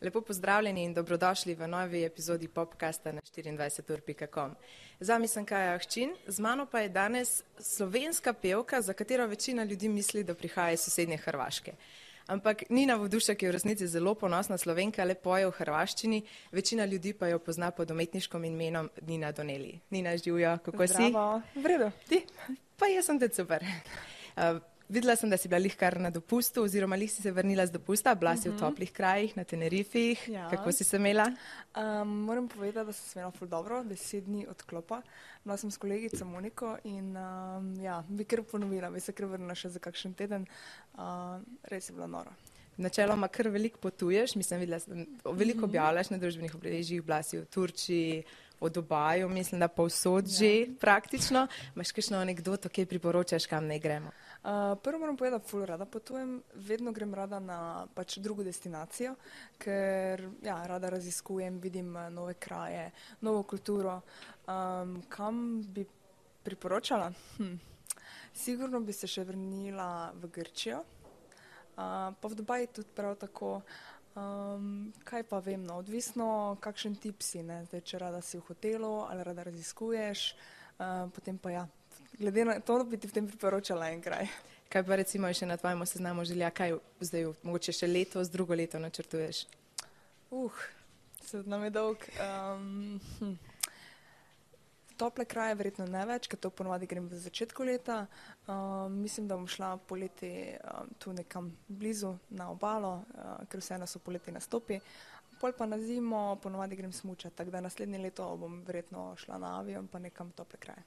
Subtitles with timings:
[0.00, 4.54] Lepo pozdravljeni in dobrodošli v novi epizodi popkasta na 24.com.
[5.00, 9.64] Z vami sem Kaja Ahčin, z mano pa je danes slovenska pevka, za katero večina
[9.64, 11.72] ljudi misli, da prihaja iz sosednje Hrvaške.
[12.26, 16.22] Ampak Nina Voduša, ki je v resnici zelo ponosna slovenka, lepo je v hrvaščini,
[16.52, 19.80] večina ljudi pa jo pozna pod umetniškim imenom Nina Doneli.
[19.90, 21.42] Nina, živijo, kako Zdravo.
[21.54, 21.60] si?
[21.60, 22.22] V redu, ti?
[22.78, 23.64] Pa jaz sem te super.
[24.36, 27.66] Uh, videla sem, da si bila lih kar na dopustu, oziroma lih si se vrnila
[27.66, 28.58] z dopusta, bila si uh -huh.
[28.58, 30.28] v toplih krajih, na Tenerifih.
[30.28, 30.48] Ja.
[30.50, 31.32] Kako si se imela?
[31.76, 35.02] Um, moram povedati, da sem se imela ful dobro, deset dni odklopa.
[35.44, 39.54] Bila sem s kolegico Moniko in um, ja, bi kar ponovila, bi se kar vrnila
[39.54, 40.46] še za kakšen teden.
[40.94, 41.00] Uh,
[41.62, 42.30] res je bilo noro.
[42.76, 47.44] Načeloma kar veliko potuješ, mislim, videla sem, veliko objavljaš na družbenih omrežjih, bila si v
[47.44, 48.24] Turčiji,
[48.60, 50.30] v Dubaju, mislim, da povsod Ja.
[50.38, 51.46] že praktično.
[51.74, 54.10] Imaš kakšno anegdoto, ki priporočaš, kam naj gremo?
[54.40, 59.14] Uh, prvo moram povedati, da ful rada potujem, vedno grem rada na pač drugo destinacijo,
[59.58, 62.90] ker ja, rada raziskujem, vidim eh, nove kraje,
[63.20, 64.00] novo kulturo.
[64.48, 65.84] Um, kam bi
[66.42, 67.12] priporočala?
[67.36, 67.54] Hm.
[68.32, 73.60] Sigurno bi se še vrnila v Grčijo, uh, pa v Dubaj tudi prav tako.
[74.18, 77.60] Um, kaj pa vem, no, odvisno, kakšen tip si, ne?
[77.68, 80.24] Zdaj, če rada si v hotelu ali rada raziskuješ,
[80.78, 81.64] uh, potem pa ja.
[82.18, 84.26] Glede na to, bi ti v tem priporočala en kraj.
[84.70, 86.74] Kaj pa recimo še na tvojem seznamu želja, kaj
[87.06, 89.46] zdaj, mogoče še letos, drugo leto načrtuješ?
[90.34, 90.58] Uh,
[91.22, 92.10] se nam je dolg.
[92.18, 93.34] Um, hm.
[95.00, 98.02] Tople kraje verjetno ne več, ker to ponovadi grem v začetku leta.
[98.44, 103.88] Um, mislim, da bom šla poleti um, tu nekam blizu na obalo, uh, ker vseeno
[103.88, 104.76] so poleti nastopi.
[105.40, 109.54] Pol pa na zimo ponovadi grem smučati, tako da naslednje leto bom verjetno šla na
[109.62, 110.84] avion pa nekam tople kraje.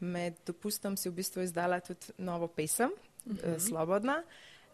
[0.00, 3.38] Med dopustom si v bistvu izdala tudi novo pesem, uh Mhm.
[3.38, 3.68] -huh.
[3.68, 4.22] Slobodna,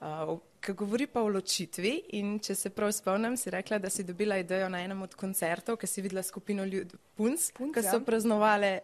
[0.00, 1.94] uh, ki govori pa o ločitvi.
[2.20, 5.78] In če se prav spomnim, si rekla, da si dobila idejo na enem od koncertov,
[5.80, 7.92] ker si videla skupino ljud, punc, Punc, ki ja.
[7.92, 8.78] so praznovali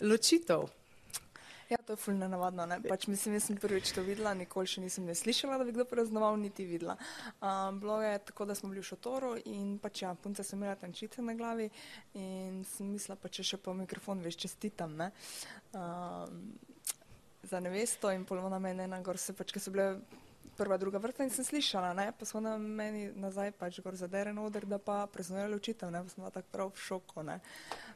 [0.00, 0.68] ločitev.
[1.70, 2.64] Ja, to je fulno navadno.
[2.66, 2.80] Ne?
[2.82, 5.84] Pač, mislim, jaz sem prvič to videla, nikoli še nisem ne slišala, da bi kdo
[5.86, 6.96] praznoval, niti videla.
[7.38, 10.74] Um, bilo je tako, da smo bili v šotoru in pač ja, punce so imela
[10.80, 11.68] tančice na glavi
[12.18, 14.98] in sem mislila, pa če še po mikrofon veš, čestitam.
[14.98, 15.12] Ne?
[15.70, 16.42] Um,
[17.46, 19.92] za nevesto in pol na meni ena gor se pač, ker so bile
[20.56, 22.06] prva, druga vrta in sem slišala, ne?
[22.18, 26.02] pa so na meni nazaj pač gor zaderen oder, da pa praznujejo ločitev, ne?
[26.02, 27.38] pa sem bila tako prav v šoku, ne?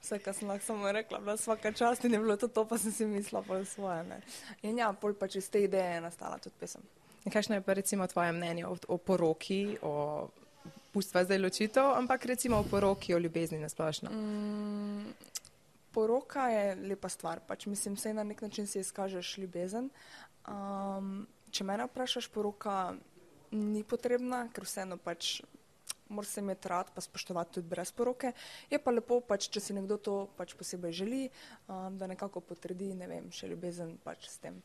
[0.02, 2.78] Vse, kar sem lahko samo rekla, bila svaka čast in je bilo to to, pa
[2.78, 4.20] sem si mislila pol svoje, ne?
[4.62, 6.82] In ja, pol pač iz te ideje je nastala tudi pesem.
[7.24, 10.28] In kakšno je pa recimo tvoje mnenje o, o poroki, o
[10.92, 14.10] pustva zdaj ločitev, ampak recimo o poroki, o ljubezni na splošno?
[14.10, 15.14] Mm,
[15.92, 19.90] poroka je lepa stvar, pač mislim, vse na nek način si izkažeš ljubezen.
[20.46, 22.94] Um, če mene vprašaš, poroka
[23.54, 25.38] ni potrebna, ker vseeno pač
[26.08, 28.32] mora se imeti rad, pa spoštovati tudi brez poroke.
[28.70, 31.22] Je pa lepo, pač, če si nekdo to pač posebej želi,
[31.66, 34.60] um, da nekako potrdi, ne vem, še ljubezen pač s tem.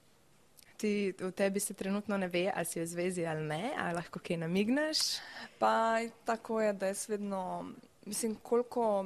[0.80, 4.22] Ti v tebi se trenutno ne ve, ali si v zvezi ali ne, ali lahko
[4.24, 5.20] kaj namigneš.
[5.60, 7.42] Pa tako je, da jaz vedno,
[8.08, 9.06] mislim, koliko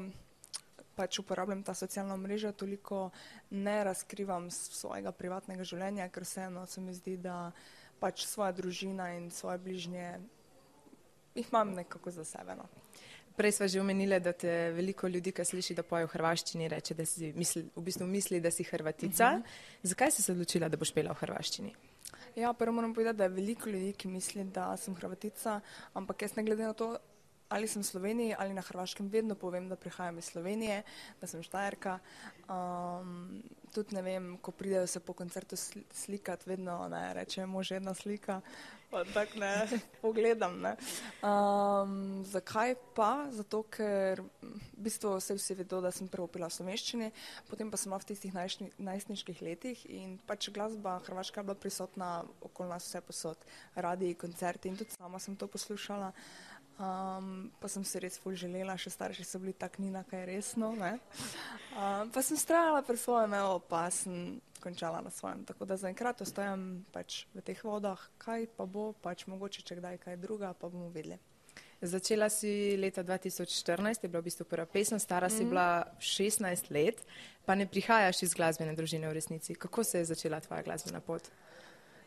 [0.96, 3.10] pač uporabljam ta socialna mreža, toliko
[3.50, 7.52] ne razkrivam svojega privatnega življenja, ker vseeno se mi zdi, da
[8.00, 10.20] pač svoja družina in svoje bližnje
[11.36, 12.56] jih imam nekako za sebe.
[12.56, 12.68] No.
[13.38, 16.94] Prej smo že omenili, da te veliko ljudi, ki sliši, da poje v hrvaščini, reče,
[16.94, 19.32] da si misli, v bistvu misli, da si hrvatica.
[19.32, 19.90] Uh -huh.
[19.90, 21.74] Zakaj si se odločila, da boš pela v hrvaščini?
[22.36, 25.60] Ja, prvo moram povedati, da je veliko ljudi, ki misli, da sem Hrvatica,
[25.94, 26.98] ampak jaz ne glede na to,
[27.54, 30.82] ali sem v Sloveniji ali na Hrvaškem, vedno povem, da prihajam iz Slovenije,
[31.22, 32.00] da sem Štajerka.
[32.50, 37.76] Um, tudi ne vem, ko pridejo se po koncertu sli- slikati, vedno ne rečejo, može
[37.82, 38.42] ena slika.
[39.14, 39.68] Tako ne
[40.02, 40.60] pogledam.
[40.62, 40.76] Ne.
[41.26, 43.26] Um, zakaj pa?
[43.34, 47.10] Zato, ker v bistvu vse vsi vedo, da sem prvo pila v slovenščini,
[47.50, 51.58] potem pa sem bila v tistih najstni- najstniških letih in pač glasba hrvaška je bila
[51.58, 52.12] prisotna
[52.42, 53.38] okoli nas vse posod,
[53.76, 56.14] radiji, koncerti in tudi sama sem to poslušala.
[56.74, 60.26] Um, pa sem se res ful želela, še starši so bili tak nina, kaj je
[60.26, 60.72] resno.
[60.74, 60.98] ne.
[61.78, 65.44] Um, pa sem strajala pri svojem, evo, pa sem končala na svojem.
[65.46, 70.00] Tako da zaenkrat ostajam pač v teh vodah, kaj pa bo, pač mogoče če kdaj
[70.06, 71.20] kaj druga, pa bomo videli.
[71.84, 77.04] Začela si leta 2014, je bila v bistvu prva pesem, stara si bila 16 let,
[77.44, 79.56] pa ne prihajaš iz glasbene družine v resnici.
[79.60, 81.28] Kako se je začela tvoja glasbena pot?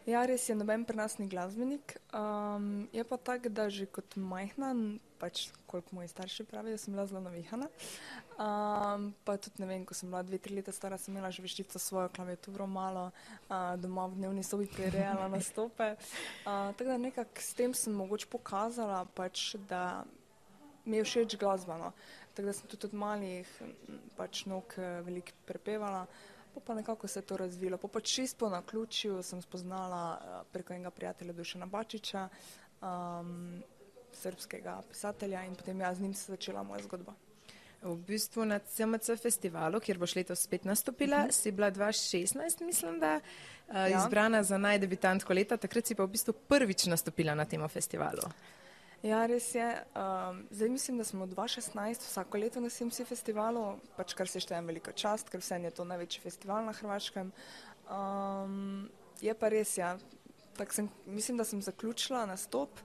[0.06, 1.97] Ja, res je, noben pri nas ni glasbenik.
[2.14, 4.69] Um, je pa tako, da že kot majhna,
[5.19, 7.67] pač koliko moji starši pravijo, sem bila zelo navihana.
[8.38, 11.43] Um, pa tudi ne vem, ko sem bila dve, tri leta stara, sem imela že
[11.43, 13.08] veštico svojo klaviaturo malo,
[13.50, 15.97] uh, doma v dnevni sobi prirejala nastope.
[16.47, 20.06] Uh, tako da nekako s tem sem mogoče pokazala, pač, da
[20.87, 21.82] mi je všeč glasba.
[21.82, 21.91] No.
[22.38, 23.50] Tako da sem tudi od malih
[24.14, 26.06] pač nog veliko prepevala,
[26.56, 27.76] pa, pa nekako se je to razvilo.
[27.76, 30.20] Po pač čisto na ključju sem spoznala
[30.53, 32.29] preko enega prijatelja Dušana Bačiča,
[32.81, 33.62] um,
[34.12, 37.12] srpskega pisatelja in potem jaz z njim se začela moja zgodba.
[37.82, 41.31] V bistvu na CMC festivalu, kjer boš letos spet nastopila, uh mhm.
[41.31, 41.43] -huh.
[41.43, 43.99] si bila 2016, mislim, da uh, ja.
[43.99, 48.23] izbrana za najdebitantko leta, takrat si pa v bistvu prvič nastopila na tem festivalu.
[49.06, 49.67] Ja, res je.
[49.94, 54.67] Um, zdaj mislim, da smo 2016 vsako leto na CMC festivalu, pač kar se štejem
[54.67, 57.31] veliko čast, ker vse je to največji festival na Hrvaškem.
[57.87, 58.88] Um,
[59.23, 59.94] je pa res, ja.
[60.73, 62.81] Sem, mislim, da sem zaključila nastop,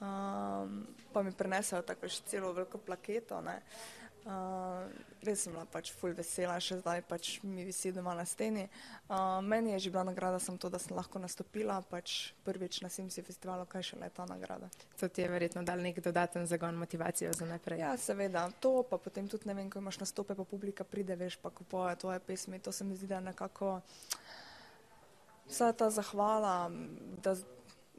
[0.00, 0.80] um,
[1.12, 3.38] pa mi prenesejo tako še celo veliko plaketo.
[3.38, 4.88] Uh, Uh,
[5.20, 8.62] res sem bila pač full vesela, še zdaj pač mi visi doma na steni.
[9.04, 12.88] Uh, meni je že bila nagrada samo to, da sem lahko nastopila, pač prvič na
[12.88, 14.70] Simsi festivalu, kaj še le ta nagrada.
[14.96, 17.84] To ti je verjetno dal nek dodaten zagon motivacijo za naprej.
[17.84, 21.36] Ja, seveda, to pa potem tudi ne vem, ko imaš nastope, pa publika pride, veš,
[21.44, 23.82] pa kupoje tvoje pesmi, to se mi zdi, da nekako
[25.50, 26.72] vsa ta zahvala,
[27.20, 27.36] da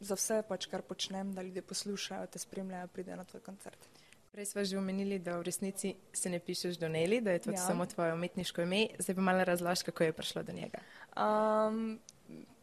[0.01, 3.94] za vse pač, kar počnem, da ljudje poslušajo, te spremljajo, pride na tvoj koncert.
[4.35, 7.51] Prej smo že omenili, da v resnici se ne pišeš do Neli, da je to
[7.55, 7.57] ja.
[7.57, 8.87] samo tvoje umetniško ime.
[8.99, 10.79] Zdaj pa malo razloži, kako je prišlo do njega.
[11.15, 11.99] Um,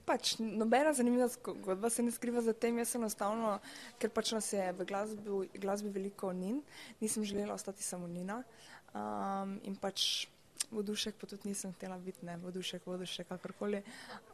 [0.05, 2.77] pač nobena zanimiva zgodba se ne skriva za tem.
[2.77, 3.55] Jaz enostavno,
[3.97, 6.61] ker pač nas je v glasbi, glasbi veliko nin,
[7.01, 8.43] nisem želela ostati samo nina.
[8.93, 10.29] Um, in pač
[10.73, 13.83] vodušek, pa tudi nisem htela biti, ne, vodušek, vodušek, kakorkoli.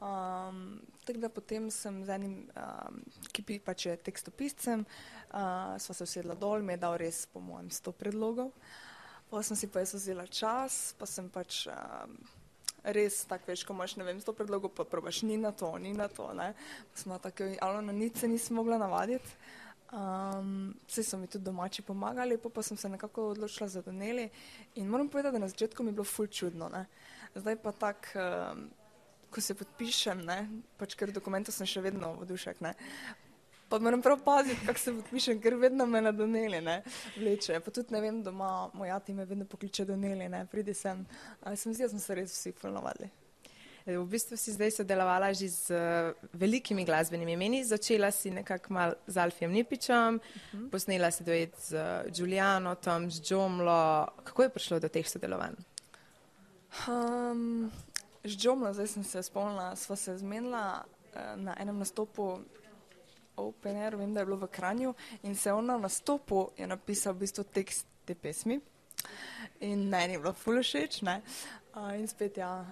[0.01, 3.01] Um, tako da potem sem z enim, um,
[3.33, 7.43] ki pi, pač je tekstopiscem, uh, sva se usedla dol, mi je dal res, po
[7.45, 8.53] mojem, sto predlogov.
[9.29, 12.17] Pa sem si pa jaz vzela čas, pa sem pač um,
[12.83, 15.93] res tako veš, ko imaš, ne vem, sto predlogov, pa probaš ni na to, ni
[15.93, 16.55] na to, ne.
[16.93, 19.37] Pa smo tako, ali na nič se nisem mogla navaditi.
[19.93, 24.29] Um, vse so mi tudi domači pomagali, pa, pa sem se nekako odločila za Doneli.
[24.75, 26.69] In moram povedati, da na začetku mi je bilo ful čudno.
[26.69, 26.87] Ne?
[27.35, 28.69] Zdaj pa tako, um,
[29.31, 30.49] ko se podpišem, ne?
[30.77, 32.61] pač ker dokumentov sem še vedno v dušek.
[32.61, 32.75] Ne?
[33.69, 36.83] Pa moram prav paziti, kako se podpišem, ker vedno me na Doneli ne?
[37.17, 37.61] vleče.
[37.65, 40.45] Pa tudi ne vem, doma moj ati me vedno pokliče Doneli, ne?
[40.53, 41.01] pridi sem.
[41.41, 43.09] Ampak sem zdi, da smo se res vsi ful navadili.
[43.89, 47.65] V bistvu si zdaj sodelovala že z uh, velikimi glasbenimi imeni.
[47.65, 50.65] Začela si nekako mal z Alfijem Nipičem, uh mhm.
[50.65, 50.71] -huh.
[50.71, 51.73] posnela si duet z
[52.13, 54.07] Juliano, uh, Tom, z Džomlo.
[54.25, 55.57] Kako je prišlo do teh sodelovanj?
[56.89, 57.73] Um,
[58.25, 60.85] z Džomlo, zdaj sem se spomnila, sva se zmenila
[61.37, 62.39] na enem nastopu
[63.37, 67.15] Open Air, vem, da je bilo v Kranju in se on na nastopu je napisal
[67.15, 68.61] v bistvu tekst te pesmi.
[69.61, 71.17] In meni je bilo fulošeč, ne.
[71.17, 71.58] Uh, Uh,
[71.99, 72.65] in spet, ja,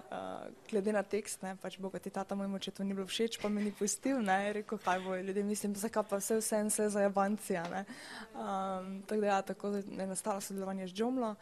[0.69, 3.49] glede na tekst, ne, pač bo ti tata moj oče to ni bilo všeč, pa
[3.49, 7.05] mi ni pustil, ne, rekel, kaj bo ljudje, mislim, zakaj pa vse vse vse za
[7.05, 7.85] jabancija, ne.
[8.33, 11.35] Um, tako da ja, tako je nastalo sodelovanje z Džomlo.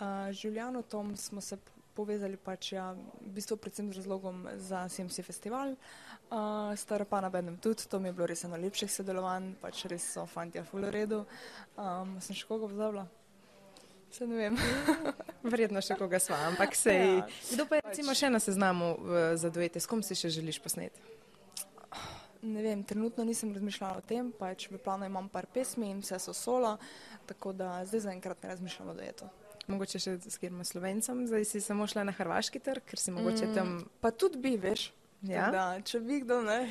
[0.00, 1.58] Uh, z Juliano Tom smo se
[1.94, 5.74] povezali pač, ja, v bistvu predvsem z razlogom za CMC festival.
[6.30, 9.84] Uh, Stara pa na bednem tudi, to mi je bilo res eno lepših sodelovanj, pač
[9.90, 11.24] res so fantja full redu.
[11.76, 13.19] Um, sem še koga vzavila?
[14.10, 14.58] Se ne vem.
[15.52, 17.06] Verjetno še koga sva, ampak se je.
[17.20, 18.96] Ja, Kdo pa je recimo še na seznamu
[19.38, 21.10] za dojete, s kom si še želiš posneti?
[22.42, 26.16] Ne vem, trenutno nisem razmišljala o tem, pač v planu imam par pesmi in vse
[26.24, 26.78] so solo,
[27.28, 29.28] tako da zdaj zaenkrat ne razmišljam o dojetu.
[29.70, 33.50] Mogoče še s kjerima slovencem, zdaj si samo šla na hrvaški trg, ker si mogoče
[33.50, 33.74] mm, tam.
[34.00, 34.88] Pa tudi bi, veš.
[35.28, 35.50] Ja?
[35.52, 36.64] Da, če bi kdo, ne,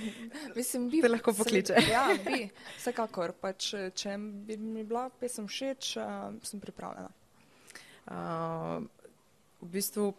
[0.57, 1.03] mislim, bi.
[1.05, 1.77] Te lahko pokliče.
[1.77, 2.47] Se, ja, bi,
[2.79, 7.13] vsekakor, pač če bi mi bila pesem všeč, uh, sem pripravljena
[8.09, 10.15] v bistvu v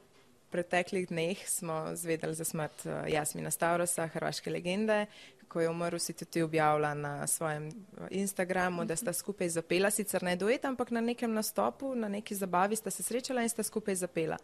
[0.50, 5.06] preteklih dneh smo zvedeli za smrt uh, Jasmina Stavrosa, hrvaške legende.
[5.50, 7.70] Ko je umrl, si tudi objavila na svojem
[8.10, 12.76] Instagramu, da sta skupaj zapela, sicer ne duet, ampak na nekem nastopu, na neki zabavi
[12.76, 14.38] sta se srečala in sta skupaj zapela.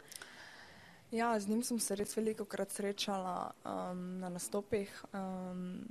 [1.10, 4.90] Ja, z njim sem se res veliko krat srečala um, na nastopih.
[5.14, 5.86] Um,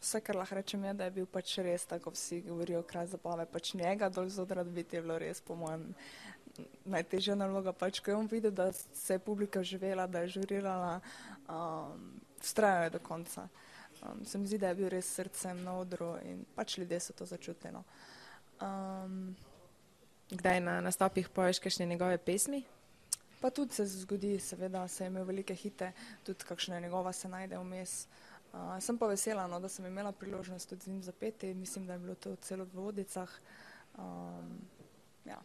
[0.00, 3.46] vse, kar lahko rečem, je, da je bil pač res, tako vsi govorijo, kraj zabave,
[3.48, 5.88] pač njega dol zodrat biti je bilo res, po mojem,
[6.84, 11.00] najtežja naloga, pač, ko je on videl, da se je publika živela, da je žurirala,
[11.48, 13.48] um, vztrajajo do konca.
[14.02, 17.12] Um, se mi zdi, da je bil res srcem na odru in pač ljudje so
[17.12, 17.72] to začutili.
[17.72, 17.84] No.
[18.60, 19.36] Um,
[20.30, 22.62] Kdaj na nastopih poješ kakšne njegove pesmi?
[23.40, 25.92] Pa tudi se zgodi, seveda, se je imel velike hite,
[26.22, 28.06] tudi kakšna njegova se najde vmes.
[28.52, 31.92] Uh, sem pa vesela, no, da sem imela priložnost tudi z njim zapeti, mislim, da
[31.92, 33.30] je bilo to celo v vodicah.
[33.98, 34.60] Um,
[35.24, 35.38] ja.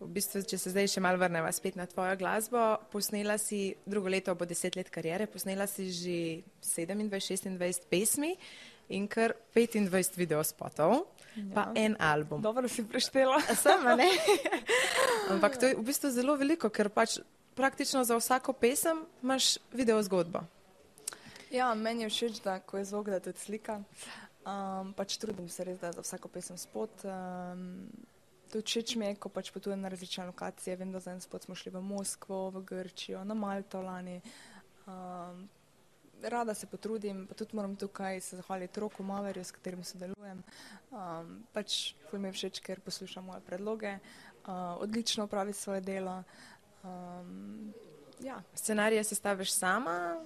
[0.00, 2.60] V bistvu, če se zdaj še malo vrnemo spet na tvojo glasbo,
[2.92, 6.16] posnela si drugo leto, bo deset let karijere, posnela si že
[6.60, 8.34] 27, 26 pesmi.
[8.90, 11.06] in kar 25 videospotov,
[11.54, 11.72] pa Ja.
[11.74, 12.42] en album.
[12.42, 13.40] Dobro si preštela.
[13.64, 14.10] Sama ne.
[15.32, 17.16] Ampak to je v bistvu zelo veliko, ker pač
[17.56, 20.44] praktično za vsako pesem imaš video zgodbo.
[21.48, 23.80] Ja, meni je všeč, da ko je zvok, da tudi slika.
[24.44, 26.92] Um, pač trudim se res, da za vsako pesem spot.
[27.08, 27.88] Um,
[28.54, 30.76] tudi všeč mi je, ko pač potujem na različne lokacije.
[30.78, 34.20] Vem, da za en spot smo šli v Moskvo, v Grčijo, na Malto lani.
[34.86, 35.48] Um,
[36.22, 40.44] rada se potrudim, pa tudi moram tukaj se zahvaliti Roku Maverju, s katerim sodelujem.
[40.94, 43.98] Um, pač ful mi je všeč, ker posluša moje predloge,
[44.46, 46.22] uh, odlično opravi svoje delo.
[46.84, 47.74] Um,
[48.22, 48.38] ja.
[48.54, 50.22] Scenarije sestaviš sama,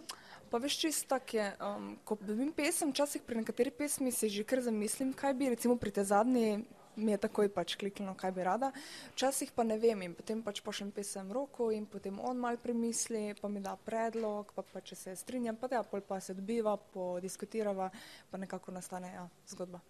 [0.51, 1.47] Pa veš, čisto tako je.
[1.61, 5.77] Um, ko dobim pesem, včasih pri nekateri pesmi si že kar zamislim, kaj bi, recimo
[5.77, 6.65] pri te zadnji,
[6.99, 8.71] mi je takoj pač kliknilo, kaj bi rada.
[9.15, 13.35] Včasih pa ne vem in potem pač pošljem pesem roko in potem on mal premisli,
[13.41, 16.77] pa mi da predlog, pa, pa če se strinjam, pa ja, pol pa se dobiva,
[16.95, 17.91] podiskutirava,
[18.31, 19.81] pa nekako nastane ja, zgodba.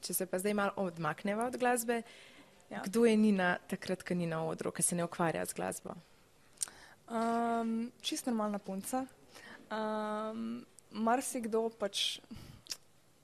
[0.00, 2.02] če se pa zdaj malo odmakneva od glasbe.
[2.70, 2.82] Ja.
[2.82, 5.94] Kdo je Nina takrat, ko ni na odru, ki se ne ukvarja z glasbo?
[7.06, 9.04] Um, čist normalna punca.
[9.70, 12.18] Um, marsikdo pač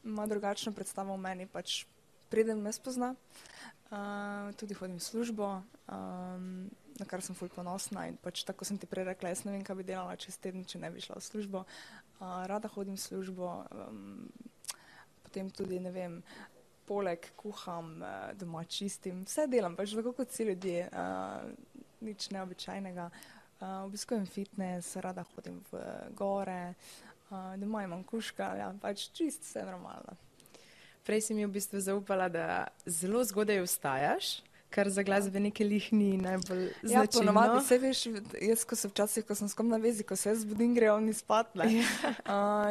[0.05, 1.85] ima drugačno predstavo o meni, pač
[2.33, 3.13] preden me spozna.
[3.93, 5.47] Uh, tudi hodim v službo,
[5.93, 9.53] um, na kar sem fulj ponosna in pač tako sem ti prej rekla, jaz ne
[9.53, 11.61] vem, kaj bi delala čez teden, če ne bi šla v službo.
[12.17, 14.33] Uh, rada hodim v službo, um,
[15.27, 16.17] potem tudi, ne vem,
[16.89, 23.11] poleg kuham, uh, doma čistim, vse delam, pač tako kot vsi ljudje, uh, nič neobičajnega.
[23.61, 25.85] Uh, obiskujem fitness, rada hodim v
[26.17, 26.63] gore,
[27.29, 30.17] uh, doma imam kuška, ja, pač čist vse normalno.
[31.05, 36.17] Prej si mi v bistvu zaupala, da zelo zgodaj vstajaš, kar za glasbenike lih ni
[36.17, 37.33] najbolj Ja, značilno.
[37.33, 38.07] ponovadi se veš,
[38.41, 40.95] jaz ko se včasih, ko sem s kom na vezi, ko se jaz zbudim, grejo
[40.97, 41.57] oni spat.
[41.57, 41.65] Uh,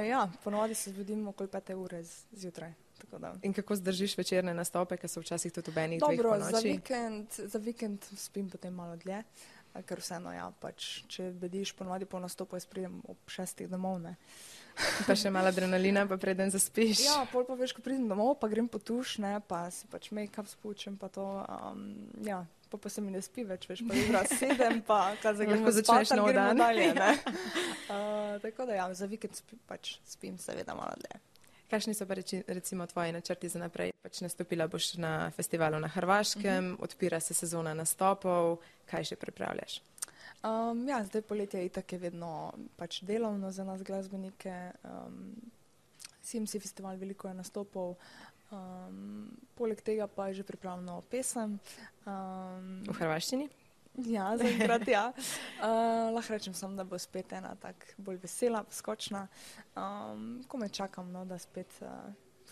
[0.07, 2.73] ja, ponovadi se zbudim okoli pete ure zjutraj.
[3.41, 6.59] In kako zdržiš večerne nastope, ki so včasih tudi ob enih dveh Dobro, po za
[6.63, 12.07] vikend, za vikend spim potem malo dlje, a ker vseeno, ja, pač, če bediš ponovadi
[12.09, 14.01] po nastopu, jaz pridem ob šestih domov.
[14.03, 14.15] Ne.
[15.07, 17.03] Pa še malo adrenalina, pa preden zaspiš.
[17.03, 20.09] Ja, pol pa veš, ko pridem domov, pa grem po tuš, ne, pa si pač
[20.15, 21.81] make-up spučem, pa to, um,
[22.23, 22.39] ja,
[22.71, 25.75] pa, pa se mi ne spi več, veš, pa jutra sedem, pa kaj za Lahko
[25.75, 26.55] začneš nov dan.
[26.57, 27.11] dalje, ne.
[27.91, 31.19] Uh, tako da ja, za vikend spi, pač spim seveda malo dlje.
[31.67, 33.90] Kakšni so pa reči, recimo tvoji načrti za naprej?
[34.11, 36.83] Pač nastopila boš na festivalu na Hrvaškem, uh -huh.
[36.83, 39.81] odpira se sezona nastopov, kaj še pripravljaš?
[40.43, 44.71] Um, ja, zdaj poletje itak je vedno pač delovno za nas glasbenike.
[44.83, 45.35] Um,
[46.21, 47.95] CMC festival veliko je nastopov.
[48.51, 51.59] Um, poleg tega pa je že pripravljeno pesem.
[52.05, 53.49] Um, V hrvaščini?
[53.95, 55.13] ja, zaenkrat ja.
[55.61, 59.27] Uh, lahko rečem samo, da bo spet ena tako bolj vesela, skočna.
[59.75, 61.71] Um, ko me čakam, no, da spet.
[61.79, 61.87] Uh,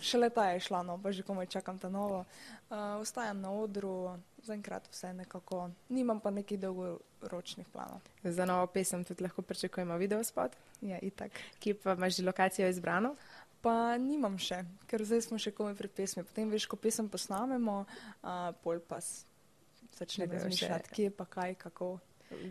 [0.01, 2.25] Šele ta je šla, no, pa že komaj čakam ta novo.
[2.70, 8.00] Uh, ostajam na odru, zaenkrat vse nekako, nimam pa nekih dolgoročnih planov.
[8.24, 11.32] Za novo pesem tudi lahko pričakujemo video spot, Ja, itak.
[11.60, 13.15] ki pa imaš že lokacijo izbrano.
[13.62, 16.24] Pa nimam še, ker zdaj smo še komaj pri pesmi.
[16.24, 17.84] Potem veš, ko pesem posnamemo,
[18.24, 20.24] uh, pol pa še.
[20.25, 22.00] razmišljati, kje pa kaj, kako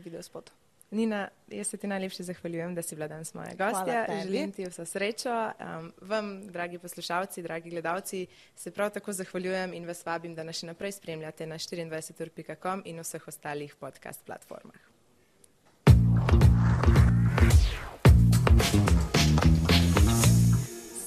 [0.04, 0.50] video spot.
[0.90, 4.06] Nina, jaz se ti najlepše zahvaljujem, da si bila danes moja gostja.
[4.22, 5.50] Želim ti vso srečo.
[5.60, 8.26] Um, vam, dragi poslušalci, dragi gledalci,
[8.56, 13.00] se prav tako zahvaljujem in vas vabim, da nas še naprej spremljate na 24.com in
[13.00, 14.80] vseh ostalih podcast platformah.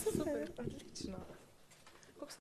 [0.03, 1.30] Super, odlično.